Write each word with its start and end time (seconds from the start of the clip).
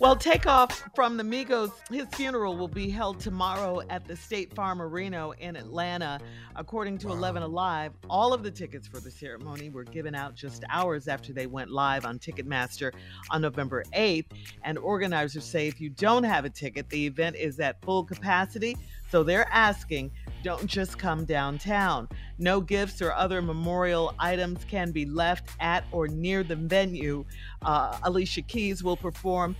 Well, 0.00 0.16
takeoff 0.16 0.88
from 0.94 1.18
the 1.18 1.22
Migos, 1.22 1.72
his 1.90 2.06
funeral 2.14 2.56
will 2.56 2.68
be 2.68 2.88
held 2.88 3.20
tomorrow 3.20 3.82
at 3.90 4.06
the 4.06 4.16
State 4.16 4.54
Farm 4.54 4.80
Arena 4.80 5.28
in 5.32 5.56
Atlanta. 5.56 6.18
According 6.56 6.96
to 6.98 7.10
11 7.10 7.42
Alive, 7.42 7.92
all 8.08 8.32
of 8.32 8.42
the 8.42 8.50
tickets 8.50 8.88
for 8.88 8.98
the 8.98 9.10
ceremony 9.10 9.68
were 9.68 9.84
given 9.84 10.14
out 10.14 10.34
just 10.34 10.64
hours 10.70 11.06
after 11.06 11.34
they 11.34 11.46
went 11.46 11.70
live 11.70 12.06
on 12.06 12.18
Ticketmaster 12.18 12.94
on 13.30 13.42
November 13.42 13.84
8th. 13.94 14.24
And 14.64 14.78
organizers 14.78 15.44
say 15.44 15.68
if 15.68 15.82
you 15.82 15.90
don't 15.90 16.24
have 16.24 16.46
a 16.46 16.50
ticket, 16.50 16.88
the 16.88 17.04
event 17.04 17.36
is 17.36 17.60
at 17.60 17.84
full 17.84 18.02
capacity. 18.02 18.78
So 19.10 19.22
they're 19.22 19.50
asking, 19.50 20.12
don't 20.42 20.66
just 20.66 20.98
come 20.98 21.26
downtown. 21.26 22.08
No 22.38 22.62
gifts 22.62 23.02
or 23.02 23.12
other 23.12 23.42
memorial 23.42 24.14
items 24.18 24.64
can 24.64 24.92
be 24.92 25.04
left 25.04 25.50
at 25.60 25.84
or 25.92 26.08
near 26.08 26.42
the 26.42 26.56
venue. 26.56 27.26
Uh, 27.60 27.98
Alicia 28.04 28.40
Keys 28.40 28.82
will 28.82 28.96
perform 28.96 29.54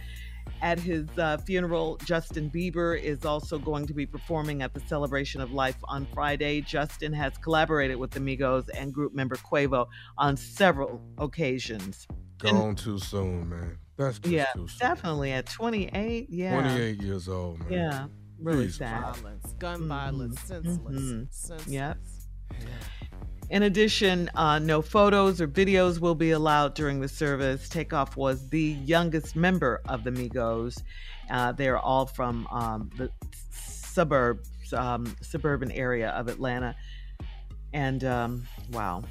at 0.62 0.78
his 0.78 1.06
uh, 1.18 1.38
funeral. 1.38 1.96
Justin 2.04 2.50
Bieber 2.50 3.00
is 3.00 3.24
also 3.24 3.58
going 3.58 3.86
to 3.86 3.94
be 3.94 4.06
performing 4.06 4.62
at 4.62 4.74
the 4.74 4.80
celebration 4.80 5.40
of 5.40 5.52
life 5.52 5.76
on 5.84 6.06
Friday. 6.12 6.60
Justin 6.60 7.12
has 7.12 7.36
collaborated 7.38 7.96
with 7.96 8.10
the 8.10 8.20
Migos 8.20 8.68
and 8.74 8.92
group 8.92 9.14
member 9.14 9.36
Quavo 9.36 9.86
on 10.18 10.36
several 10.36 11.00
occasions. 11.18 12.06
Gone 12.38 12.56
and, 12.56 12.78
too 12.78 12.98
soon, 12.98 13.48
man. 13.48 13.78
That's 13.96 14.18
just 14.18 14.32
yeah, 14.32 14.46
too 14.54 14.66
soon. 14.66 14.78
definitely 14.78 15.32
at 15.32 15.46
28. 15.46 16.26
Yeah, 16.30 16.60
28 16.60 17.02
years 17.02 17.28
old, 17.28 17.60
man. 17.60 17.72
Yeah 17.72 18.06
really 18.40 18.66
Please. 18.66 18.76
sad. 18.76 19.16
Violence, 19.16 19.54
gun 19.58 19.88
violence, 19.88 20.40
senseless. 20.40 21.00
Mhm. 21.00 21.32
senseless. 21.32 21.66
Yep. 21.68 21.98
In 23.50 23.64
addition, 23.64 24.30
uh, 24.36 24.60
no 24.60 24.80
photos 24.80 25.40
or 25.40 25.48
videos 25.48 25.98
will 25.98 26.14
be 26.14 26.30
allowed 26.30 26.74
during 26.74 27.00
the 27.00 27.08
service. 27.08 27.68
Takeoff 27.68 28.16
was 28.16 28.48
the 28.48 28.76
youngest 28.84 29.34
member 29.34 29.80
of 29.88 30.04
the 30.04 30.12
Migos. 30.12 30.80
Uh, 31.28 31.50
they're 31.50 31.78
all 31.78 32.06
from 32.06 32.46
um, 32.46 32.90
the 32.96 33.10
suburbs, 33.50 34.72
um, 34.72 35.16
suburban 35.20 35.72
area 35.72 36.10
of 36.10 36.28
Atlanta. 36.28 36.76
And 37.72 38.04
um, 38.04 38.46
wow, 38.70 39.02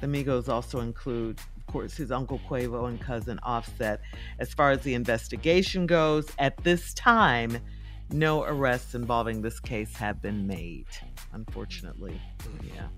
the 0.00 0.08
Migos 0.08 0.48
also 0.48 0.80
include, 0.80 1.38
of 1.56 1.66
course, 1.72 1.96
his 1.96 2.10
uncle 2.10 2.40
Quavo 2.48 2.88
and 2.88 3.00
cousin 3.00 3.38
Offset. 3.44 4.00
As 4.40 4.52
far 4.52 4.72
as 4.72 4.80
the 4.82 4.94
investigation 4.94 5.86
goes, 5.86 6.26
at 6.40 6.56
this 6.64 6.92
time, 6.94 7.56
no 8.10 8.42
arrests 8.42 8.96
involving 8.96 9.42
this 9.42 9.60
case 9.60 9.94
have 9.94 10.20
been 10.20 10.48
made. 10.48 10.86
Unfortunately, 11.32 12.20
yeah. 12.64 12.88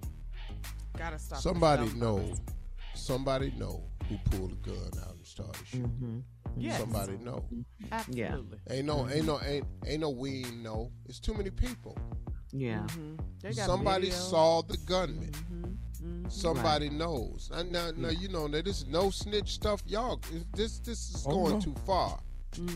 Gotta 0.96 1.18
stop. 1.18 1.38
Somebody 1.40 1.88
know. 1.94 2.34
Somebody 2.94 3.52
know 3.56 3.82
who 4.08 4.18
pulled 4.30 4.52
a 4.52 4.56
gun 4.56 4.76
out 5.02 5.14
and 5.14 5.26
started 5.26 5.66
shooting. 5.66 5.86
Mm-hmm. 5.88 6.60
Yes. 6.60 6.78
Somebody 6.80 7.16
know. 7.18 7.44
Absolutely. 7.90 8.58
Ain't 8.70 8.86
no, 8.86 9.08
ain't 9.08 9.26
no, 9.26 9.40
ain't, 9.42 9.66
ain't 9.86 10.00
no. 10.00 10.10
We 10.10 10.44
know. 10.62 10.90
It's 11.08 11.18
too 11.18 11.32
many 11.34 11.50
people. 11.50 11.96
Yeah. 12.52 12.80
Mhm. 12.88 13.18
They 13.40 13.52
got 13.54 13.66
Somebody 13.66 14.10
video. 14.10 14.18
saw 14.18 14.62
the 14.62 14.76
gunman. 14.78 15.30
Mhm. 15.32 16.30
Somebody 16.30 16.90
knows. 16.90 17.50
And 17.54 17.72
now, 17.72 17.90
now 17.96 18.08
you 18.10 18.28
know 18.28 18.46
that 18.48 18.64
this 18.66 18.82
is 18.82 18.88
no 18.88 19.08
snitch 19.10 19.52
stuff. 19.54 19.82
Y'all, 19.86 20.20
this 20.54 20.78
this 20.80 21.14
is 21.14 21.24
Oh, 21.26 21.30
going 21.32 21.54
no. 21.54 21.60
too 21.60 21.74
far. 21.86 22.18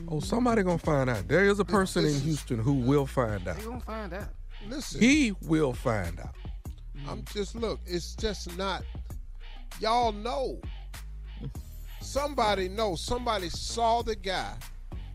Oh, 0.08 0.20
somebody 0.20 0.62
gonna 0.62 0.78
find 0.78 1.10
out. 1.10 1.28
There 1.28 1.44
is 1.44 1.58
a 1.60 1.64
person 1.64 2.04
this 2.04 2.16
in 2.16 2.22
Houston 2.22 2.58
who 2.58 2.72
will 2.74 3.06
find 3.06 3.46
out. 3.46 3.58
They 3.58 3.64
gonna 3.64 3.80
find 3.80 4.12
out. 4.14 4.28
Listen, 4.68 5.00
He 5.02 5.32
will 5.42 5.74
find 5.74 6.18
out. 6.18 6.34
I'm 7.08 7.24
just 7.32 7.54
look. 7.54 7.80
It's 7.86 8.14
just 8.14 8.56
not. 8.56 8.82
Y'all 9.80 10.12
know. 10.12 10.60
Somebody 12.00 12.68
knows. 12.68 13.00
Somebody 13.00 13.48
saw 13.48 14.02
the 14.02 14.16
guy 14.16 14.54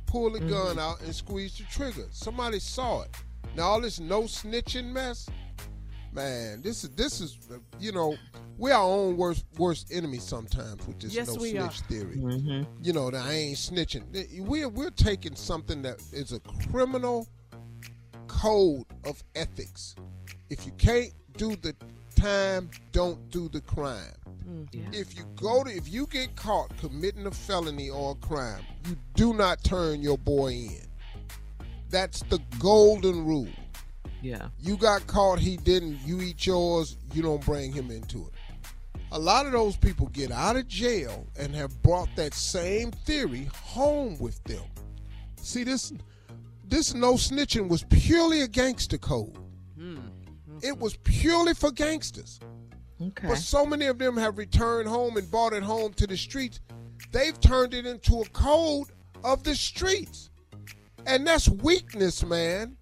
pull 0.06 0.30
the 0.32 0.40
gun 0.42 0.78
out 0.78 1.02
and 1.02 1.16
squeeze 1.16 1.58
the 1.58 1.64
trigger. 1.66 2.06
Somebody 2.12 2.60
saw 2.60 3.04
it. 3.04 3.10
Now 3.56 3.64
all 3.64 3.82
this 3.82 4.00
no 4.00 4.24
snitching 4.24 4.92
mess. 4.92 5.28
Man, 6.14 6.62
this 6.62 6.84
is 6.84 6.90
this 6.92 7.22
is 7.22 7.38
you 7.80 7.94
know 7.94 8.16
we're 8.58 8.74
our 8.74 8.84
own 8.84 9.16
worst 9.16 9.46
worst 9.58 9.92
enemy 9.94 10.18
sometimes 10.18 10.86
with 10.86 11.00
this 11.00 11.14
Yes, 11.14 11.28
no 11.30 11.38
snitch 11.38 11.56
are. 11.62 11.70
theory. 11.86 12.18
Mm-hmm. 12.18 12.64
You 12.84 12.92
know 12.94 13.10
that 13.10 13.26
I 13.26 13.32
ain't 13.32 13.58
snitching. 13.58 14.42
We're 14.42 14.68
we're 14.68 14.90
taking 14.90 15.36
something 15.36 15.82
that 15.84 16.02
is 16.12 16.34
a 16.34 16.42
criminal 16.70 17.28
code 18.28 18.86
of 19.06 19.24
ethics. 19.36 19.96
If 20.50 20.66
you 20.66 20.74
can't 20.74 21.14
do 21.38 21.56
the 21.56 21.76
time, 22.16 22.70
don't 22.92 23.30
do 23.30 23.50
the 23.50 23.62
crime. 23.62 24.16
Mm, 24.48 24.94
if 24.94 25.16
you 25.16 25.24
go 25.36 25.64
to 25.64 25.70
if 25.70 25.88
you 25.88 26.08
get 26.08 26.36
caught 26.36 26.76
committing 26.78 27.26
a 27.26 27.32
felony 27.32 27.90
or 27.90 28.12
a 28.12 28.16
crime, 28.26 28.64
you 28.88 28.98
do 29.16 29.34
not 29.34 29.64
turn 29.64 30.02
your 30.02 30.18
boy 30.18 30.50
in. 30.50 30.88
That's 31.90 32.22
the 32.24 32.40
golden 32.60 33.26
rule. 33.26 33.50
Yeah. 34.22 34.50
You 34.60 34.78
got 34.78 35.06
caught, 35.08 35.40
he 35.40 35.58
didn't, 35.58 36.00
you 36.06 36.22
eat 36.22 36.46
yours, 36.46 36.98
you 37.14 37.22
don't 37.22 37.44
bring 37.44 37.74
him 37.74 37.90
into 37.92 38.28
it. 38.28 38.34
A 39.12 39.20
lot 39.20 39.46
of 39.46 39.52
those 39.52 39.76
people 39.76 40.08
get 40.08 40.32
out 40.32 40.56
of 40.56 40.68
jail 40.68 41.28
and 41.38 41.54
have 41.54 41.82
brought 41.82 42.08
that 42.16 42.34
same 42.34 42.92
theory 42.92 43.50
home 43.54 44.18
with 44.20 44.42
them. 44.46 44.64
See, 45.42 45.64
this 45.64 45.92
this 46.70 46.94
no 46.94 47.16
snitching 47.16 47.68
was 47.68 47.84
purely 47.90 48.42
a 48.42 48.48
gangster 48.48 48.98
code. 48.98 49.38
Hmm. 49.78 49.98
It 50.64 50.78
was 50.78 50.96
purely 50.98 51.54
for 51.54 51.72
gangsters. 51.72 52.40
Okay. 53.02 53.28
But 53.28 53.38
so 53.38 53.66
many 53.66 53.88
of 53.88 53.98
them 53.98 54.16
have 54.18 54.38
returned 54.38 54.88
home 54.88 55.18
and 55.18 55.30
brought 55.30 55.54
it 55.54 55.64
home 55.64 55.94
to 55.94 56.06
the 56.06 56.18
streets. 56.18 56.60
They've 57.12 57.40
turned 57.40 57.74
it 57.74 57.86
into 57.86 58.22
a 58.22 58.26
code 58.30 58.88
of 59.24 59.44
the 59.44 59.56
streets. 59.56 60.30
And 61.08 61.26
that's 61.26 61.50
weakness, 61.50 62.24
man. 62.24 62.78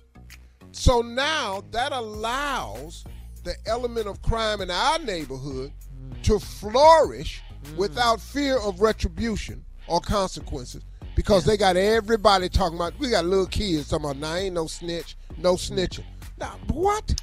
So 0.72 1.02
now 1.02 1.64
that 1.72 1.94
allows 1.94 3.06
the 3.44 3.56
element 3.66 4.08
of 4.08 4.22
crime 4.22 4.62
in 4.62 4.70
our 4.70 5.00
neighborhood 5.00 5.72
mm. 5.98 6.22
to 6.24 6.40
flourish 6.40 7.42
mm. 7.64 7.78
without 7.78 8.20
fear 8.20 8.60
of 8.60 8.82
retribution 8.82 9.64
or 9.88 10.02
consequences 10.02 10.84
because 11.16 11.44
they 11.46 11.58
got 11.58 11.76
everybody 11.76 12.48
talking 12.50 12.78
about, 12.78 12.98
we 13.00 13.10
got 13.10 13.26
little 13.26 13.46
kids 13.46 13.90
talking 13.90 14.06
about, 14.06 14.18
nah, 14.18 14.36
ain't 14.36 14.56
no 14.56 14.68
snitch, 14.68 15.18
no 15.38 15.56
snitching. 15.56 16.06
Now, 16.38 16.58
what? 16.68 17.14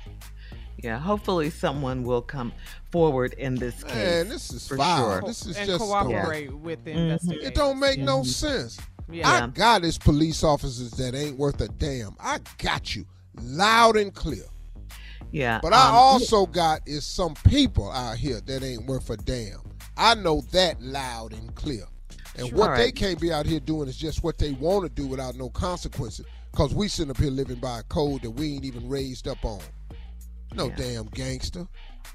Yeah. 0.86 1.00
Hopefully, 1.00 1.50
someone 1.50 2.04
will 2.04 2.22
come 2.22 2.52
forward 2.92 3.32
in 3.32 3.56
this 3.56 3.82
case. 3.82 3.92
Man, 3.92 4.28
this 4.28 4.52
is 4.52 4.68
for 4.68 4.76
foul. 4.76 5.10
sure. 5.10 5.22
This 5.26 5.44
is 5.44 5.56
and 5.56 5.66
just 5.66 5.80
cooperate 5.80 6.54
with 6.54 6.84
the 6.84 6.92
Mhm. 6.92 6.96
investigation. 6.96 7.44
It 7.44 7.54
don't 7.56 7.80
make 7.80 7.98
no 7.98 8.22
sense. 8.22 8.78
Yeah. 9.10 9.28
I 9.28 9.46
got 9.48 9.82
his 9.82 9.98
police 9.98 10.44
officers 10.44 10.92
that 10.92 11.16
ain't 11.16 11.38
worth 11.38 11.60
a 11.60 11.66
damn. 11.66 12.14
I 12.20 12.38
got 12.58 12.94
you 12.94 13.04
loud 13.42 13.96
and 13.96 14.14
clear. 14.14 14.44
Yeah. 15.32 15.58
But 15.60 15.72
I 15.72 15.88
um, 15.88 15.94
also 15.96 16.46
got 16.46 16.82
is 16.86 17.04
some 17.04 17.34
people 17.34 17.90
out 17.90 18.16
here 18.16 18.40
that 18.42 18.62
ain't 18.62 18.86
worth 18.86 19.10
a 19.10 19.16
damn. 19.16 19.62
I 19.96 20.14
know 20.14 20.42
that 20.52 20.80
loud 20.80 21.32
and 21.32 21.52
clear. 21.56 21.86
And 22.36 22.46
Sure. 22.48 22.58
what 22.58 22.76
they 22.76 22.92
can't 22.92 23.20
be 23.20 23.32
out 23.32 23.44
here 23.46 23.58
doing 23.58 23.88
is 23.88 23.96
just 23.96 24.22
what 24.22 24.38
they 24.38 24.52
want 24.52 24.84
to 24.84 24.88
do 24.88 25.08
without 25.08 25.34
no 25.34 25.50
consequences. 25.50 26.26
Cause 26.52 26.72
we 26.72 26.86
sitting 26.86 27.10
up 27.10 27.18
here 27.18 27.30
living 27.32 27.58
by 27.58 27.80
a 27.80 27.82
code 27.82 28.22
that 28.22 28.30
we 28.30 28.54
ain't 28.54 28.64
even 28.64 28.88
raised 28.88 29.26
up 29.26 29.44
on. 29.44 29.60
No 30.56 30.68
Yeah. 30.68 30.76
damn 30.76 31.04
gangster. 31.06 31.66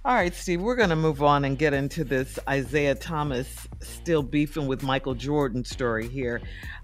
All 0.03 0.15
right, 0.15 0.33
Steve, 0.33 0.61
we're 0.61 0.75
going 0.75 0.89
to 0.89 0.95
move 0.95 1.21
on 1.21 1.45
and 1.45 1.57
get 1.57 1.73
into 1.73 2.03
this 2.03 2.39
Isaiah 2.49 2.95
Thomas 2.95 3.67
still 3.81 4.23
beefing 4.23 4.67
with 4.67 4.83
Michael 4.83 5.13
Jordan 5.13 5.63
story 5.63 6.07
here. 6.07 6.41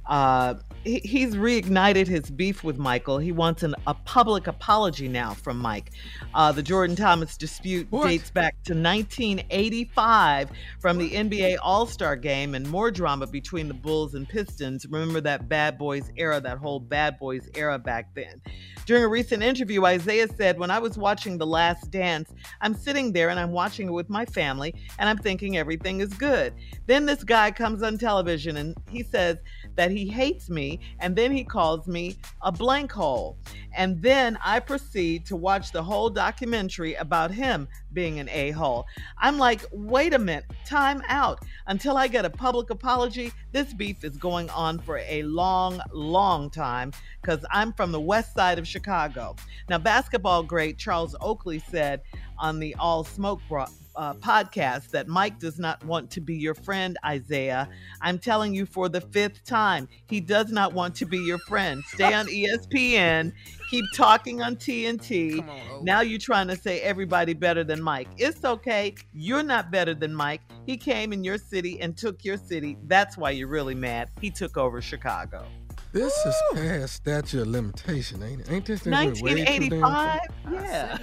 Uh, 0.08 0.56
he, 0.84 1.00
he's 1.00 1.36
reignited 1.36 2.08
his 2.08 2.30
beef 2.30 2.64
with 2.64 2.78
Michael. 2.78 3.18
He 3.18 3.32
wants 3.32 3.64
an, 3.64 3.76
a 3.88 3.94
public 3.94 4.48
apology 4.48 5.08
now 5.08 5.34
from 5.34 5.58
Mike. 5.58 5.92
Uh, 6.34 6.52
the 6.52 6.64
Jordan 6.64 6.96
Thomas 6.96 7.36
dispute 7.36 7.90
dates 7.92 8.32
back 8.32 8.54
to 8.64 8.74
1985 8.74 10.50
from 10.80 10.98
the 10.98 11.12
NBA 11.12 11.58
All 11.62 11.86
Star 11.86 12.16
game 12.16 12.56
and 12.56 12.70
more 12.70 12.90
drama 12.90 13.28
between 13.28 13.68
the 13.68 13.74
Bulls 13.74 14.14
and 14.14 14.28
Pistons. 14.28 14.86
Remember 14.90 15.20
that 15.22 15.50
bad 15.50 15.78
boys 15.78 16.12
era, 16.16 16.40
that 16.40 16.58
whole 16.58 16.80
bad 16.80 17.20
boys 17.20 17.50
era 17.56 17.78
back 17.78 18.14
then. 18.16 18.42
During 18.86 19.04
a 19.04 19.10
recent 19.10 19.44
interview, 19.44 19.84
Isaiah 19.84 20.30
said, 20.30 20.58
When 20.58 20.72
I 20.72 20.80
was 20.80 20.98
watching 20.98 21.38
The 21.38 21.46
Last 21.46 21.92
Dance, 21.92 22.34
I'm 22.62 22.74
sitting 22.74 22.97
there 23.06 23.30
and 23.30 23.40
I'm 23.40 23.52
watching 23.52 23.88
it 23.88 23.92
with 23.92 24.10
my 24.10 24.26
family 24.26 24.74
and 24.98 25.08
I'm 25.08 25.18
thinking 25.18 25.58
everything 25.58 26.02
is 26.02 26.14
good. 26.14 26.54
Then 26.88 27.06
this 27.06 27.24
guy 27.24 27.52
comes 27.52 27.84
on 27.84 27.98
television 27.98 28.58
and 28.58 28.76
he 28.90 29.04
says 29.04 29.38
that 29.76 29.92
he 29.92 30.08
hates 30.08 30.50
me 30.50 30.80
and 31.00 31.16
then 31.16 31.32
he 31.32 31.44
calls 31.44 31.88
me 31.88 32.18
a 32.42 32.52
blank 32.52 32.92
hole. 32.92 33.38
And 33.76 34.02
then 34.02 34.38
I 34.44 34.60
proceed 34.60 35.26
to 35.28 35.36
watch 35.36 35.72
the 35.72 35.84
whole 35.84 36.10
documentary 36.10 36.96
about 36.96 37.30
him 37.30 37.68
being 37.98 38.20
an 38.20 38.30
a 38.30 38.52
hole. 38.52 38.86
I'm 39.18 39.40
like, 39.40 39.66
wait 39.72 40.14
a 40.14 40.20
minute, 40.20 40.46
time 40.68 41.02
out. 41.08 41.40
Until 41.66 41.98
I 41.98 42.08
get 42.08 42.26
a 42.26 42.30
public 42.30 42.70
apology, 42.70 43.34
this 43.54 43.74
beef 43.74 44.04
is 44.04 44.18
going 44.18 44.52
on 44.52 44.78
for 44.78 45.00
a 45.00 45.24
long, 45.24 45.82
long 45.92 46.52
time 46.52 46.92
because 47.20 47.44
I'm 47.52 47.74
from 47.74 47.92
the 47.92 48.00
west 48.00 48.36
side 48.36 48.60
of 48.60 48.68
Chicago. 48.68 49.36
Now, 49.68 49.80
basketball 49.80 50.44
great 50.44 50.78
Charles 50.78 51.16
Oakley 51.22 51.58
said 51.58 52.04
on 52.38 52.60
the 52.60 52.76
All 52.76 53.04
Smoke 53.04 53.42
Bro- 53.50 53.66
uh, 53.98 54.14
podcast 54.14 54.92
that 54.92 55.08
Mike 55.08 55.40
does 55.40 55.60
not 55.60 55.84
want 55.84 56.10
to 56.12 56.22
be 56.22 56.36
your 56.36 56.54
friend, 56.54 56.98
Isaiah. 57.04 57.68
I'm 58.02 58.20
telling 58.20 58.54
you 58.54 58.66
for 58.66 58.88
the 58.88 59.02
fifth 59.02 59.44
time, 59.44 59.90
he 60.08 60.22
does 60.22 60.52
not 60.52 60.74
want 60.74 60.96
to 60.96 61.06
be 61.06 61.18
your 61.18 61.40
friend. 61.40 61.84
Stay 61.88 62.14
on 62.14 62.28
ESPN, 62.28 63.34
keep 63.70 63.86
talking 63.94 64.42
on 64.42 64.56
TNT. 64.56 65.40
On, 65.40 65.84
Now 65.84 66.02
you're 66.02 66.20
trying 66.20 66.48
to 66.48 66.56
say 66.56 66.80
everybody 66.82 67.34
better 67.34 67.64
than 67.64 67.82
Mike. 67.82 68.08
It's 68.18 68.46
okay. 68.46 68.96
You're 69.14 69.44
not 69.44 69.72
better 69.72 69.94
than 69.94 70.14
Mike. 70.14 70.42
He 70.66 70.78
came 70.78 71.12
in 71.12 71.24
your 71.24 71.38
city 71.38 71.82
and 71.82 71.98
took 71.98 72.24
your 72.24 72.38
city. 72.38 72.78
That's 72.86 73.18
why 73.18 73.32
you're 73.32 73.48
really 73.48 73.76
mad. 73.76 74.12
He 74.22 74.30
took 74.30 74.58
over 74.58 74.82
Chicago. 74.82 75.46
This 75.94 76.14
is 76.26 76.36
past 76.54 76.94
statute 76.94 77.42
of 77.42 77.48
limitation, 77.48 78.22
ain't 78.22 78.42
it? 78.42 78.52
Ain't 78.52 78.66
this 78.66 78.82
thing 78.82 78.94
way 78.94 79.14
too 79.14 79.46
damn 79.66 79.82
1985? 79.82 80.20
Yeah. 80.52 80.98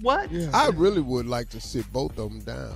What? 0.00 0.30
Yeah. 0.32 0.50
I 0.52 0.68
really 0.70 1.00
would 1.00 1.26
like 1.26 1.48
to 1.50 1.60
sit 1.60 1.90
both 1.92 2.18
of 2.18 2.30
them 2.30 2.40
down. 2.40 2.74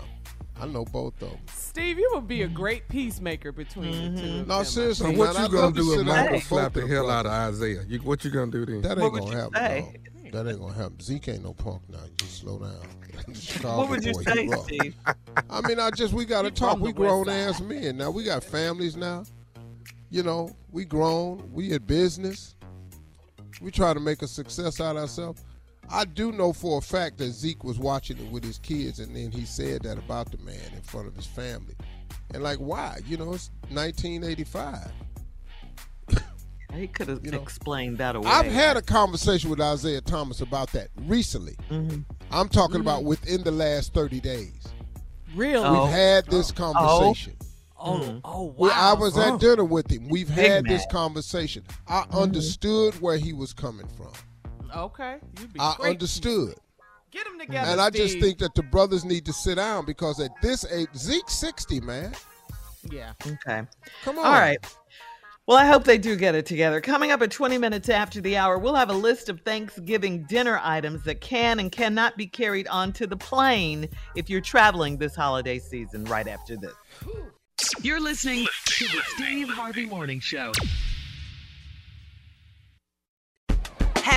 I 0.61 0.67
know 0.67 0.85
both 0.85 1.15
of 1.23 1.31
them. 1.31 1.39
Steve, 1.53 1.99
you 1.99 2.09
would 2.15 2.29
be 2.29 2.43
a 2.43 2.49
great 2.49 2.89
peacemaker 2.89 3.51
between 3.51 4.15
the 4.15 4.21
two. 4.23 4.27
Mm-hmm. 4.29 4.41
of 4.43 4.47
No, 4.49 4.57
them. 4.59 4.65
seriously, 4.65 5.05
So 5.07 5.09
man, 5.11 5.19
what 5.19 5.39
you 5.39 5.45
I'd 5.45 5.51
gonna 5.51 5.73
do 5.73 5.93
if 5.93 5.99
sit 5.99 6.07
down 6.07 6.25
Michael 6.27 6.41
slap 6.41 6.73
the 6.75 6.87
hell 6.87 7.11
out 7.11 7.27
of 7.27 7.33
Isaiah? 7.33 7.83
You, 7.89 7.99
what 8.01 8.25
you 8.25 8.31
gonna 8.31 8.53
do 8.53 8.65
then? 8.65 8.81
That 8.83 8.99
ain't 8.99 9.13
would 9.13 9.23
gonna 9.23 9.37
happen. 9.37 9.55
say? 9.55 9.81
dog. 10.25 10.33
That 10.33 10.51
ain't 10.51 10.61
gonna 10.61 10.75
happen. 10.75 11.01
Zeke 11.01 11.29
ain't 11.29 11.43
no 11.45 11.55
punk 11.55 11.83
now. 11.89 11.99
Just 12.19 12.41
slow 12.41 12.59
down. 12.59 12.75
What 13.63 13.89
would 13.91 14.05
you 14.05 14.13
boy, 14.13 14.23
say, 14.23 14.49
rough. 14.49 14.65
Steve? 14.65 14.95
I 15.49 15.61
mean, 15.69 15.79
I 15.79 15.91
just 15.91 16.13
we 16.13 16.25
gotta 16.25 16.49
He 16.49 16.55
talk. 16.55 16.79
We 16.81 16.93
grown 16.93 17.27
West 17.27 17.61
ass 17.61 17.61
men 17.61 17.97
now. 17.97 18.11
We 18.11 18.25
got 18.25 18.43
families 18.45 18.97
now. 18.97 19.25
You 20.11 20.23
know, 20.25 20.55
we 20.73 20.85
grown. 20.85 21.49
We 21.53 21.73
in 21.73 21.83
business. 21.85 22.55
We 23.61 23.71
try 23.71 23.95
to 23.95 24.01
make 24.01 24.23
a 24.23 24.27
success 24.29 24.81
out 24.81 24.97
of 24.97 25.03
ourselves. 25.03 25.45
I 25.91 26.05
do 26.05 26.33
know 26.33 26.53
for 26.53 26.79
a 26.79 26.83
fact 26.83 27.19
that 27.19 27.31
Zeke 27.31 27.65
was 27.65 27.79
watching 27.79 28.19
it 28.19 28.31
with 28.31 28.45
his 28.45 28.59
kids, 28.59 29.01
and 29.01 29.15
then 29.15 29.31
he 29.31 29.45
said 29.45 29.83
that 29.83 29.99
about 29.99 30.31
the 30.31 30.39
man 30.39 30.73
in 30.75 30.83
front 30.83 31.07
of 31.07 31.15
his 31.15 31.27
family. 31.27 31.75
And 32.33 32.43
like, 32.43 32.59
why? 32.59 33.01
You 33.07 33.17
know, 33.17 33.35
it's 33.35 33.51
1985. 33.71 34.93
He 36.75 36.89
could 36.89 37.09
have 37.09 37.25
You 37.25 37.31
know, 37.31 37.41
explained 37.41 37.99
that 37.99 38.17
away. 38.17 38.29
I've 38.29 38.51
had 38.51 38.77
a 38.77 38.83
conversation 38.83 39.49
with 39.49 39.61
Isaiah 39.61 40.01
Thomas 40.01 40.41
about 40.41 40.73
that 40.73 40.89
recently. 41.07 41.57
Mhm. 41.71 42.05
I'm 42.31 42.49
talking 42.49 42.81
about 42.81 43.01
mm-hmm. 43.01 43.09
within 43.09 43.45
the 43.45 43.53
last 43.53 43.95
30 43.95 44.21
days. 44.21 44.65
Really? 45.35 45.65
Oh. 45.65 45.85
We've 45.85 45.93
had 45.93 46.27
this 46.27 46.51
oh. 46.51 46.55
conversation. 46.55 47.37
Oh, 47.79 48.21
oh, 48.25 48.43
wow. 48.43 48.55
We- 48.57 48.71
I 48.71 48.93
was 48.95 49.17
Oh. 49.17 49.35
at 49.35 49.41
dinner 49.41 49.65
with 49.65 49.91
him. 49.91 50.09
We've 50.09 50.35
Big 50.35 50.37
had 50.51 50.65
this 50.65 50.85
conversation. 50.91 51.65
I 51.87 52.01
mm-hmm. 52.01 52.17
understood 52.17 53.01
where 53.01 53.19
he 53.19 53.33
was 53.33 53.53
coming 53.53 53.87
from. 53.97 54.13
Okay. 54.77 55.17
You'd 55.41 55.53
be 55.53 55.61
I 55.61 55.75
great 55.79 55.91
understood. 55.91 56.55
Get 57.11 57.25
them 57.27 57.39
together. 57.39 57.71
And 57.71 57.81
I 57.81 57.91
just 57.91 58.19
think 58.19 58.39
that 58.39 58.55
the 58.55 58.63
brothers 58.63 59.05
need 59.05 59.25
to 59.27 59.33
sit 59.33 59.55
down 59.57 59.85
because 59.85 60.19
at 60.21 60.31
this 60.43 60.65
age, 60.73 60.89
Zeke's 60.97 61.35
60, 61.35 61.81
man. 61.81 62.13
Yeah. 62.91 63.13
Okay. 63.25 63.63
Come 64.03 64.19
on. 64.19 64.27
All 64.27 64.33
right. 64.33 64.59
Well, 65.47 65.59
I 65.59 65.67
hope 65.67 65.85
they 65.85 65.99
do 65.99 66.17
get 66.17 66.35
it 66.35 66.47
together. 66.47 66.81
Coming 66.81 67.11
up 67.11 67.21
at 67.21 67.31
20 67.31 67.59
minutes 67.59 67.91
after 67.91 68.21
the 68.21 68.37
hour, 68.37 68.59
we'll 68.59 68.75
have 68.75 68.89
a 68.89 68.95
list 68.95 69.29
of 69.29 69.43
Thanksgiving 69.43 70.25
dinner 70.25 70.59
items 70.63 71.05
that 71.05 71.21
can 71.21 71.61
and 71.61 71.71
cannot 71.71 72.17
be 72.17 72.27
carried 72.27 72.67
onto 72.69 73.07
the 73.07 73.17
plane 73.17 73.87
if 74.17 74.31
you're 74.31 74.41
traveling 74.41 74.97
this 74.97 75.15
holiday 75.15 75.59
season 75.59 76.05
right 76.05 76.27
after 76.27 76.57
this. 76.57 76.73
You're 77.83 78.01
listening 78.01 78.47
to 78.65 78.85
the 78.87 79.03
Steve 79.17 79.51
Harvey 79.51 79.85
Morning 79.85 80.19
Show. 80.19 80.51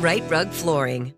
Rite 0.00 0.30
Rug 0.30 0.52
Flooring. 0.52 1.17